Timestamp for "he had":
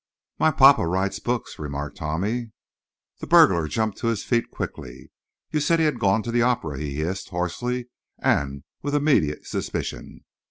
5.77-5.99